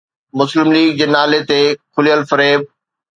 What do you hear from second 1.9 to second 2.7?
کليل فريب.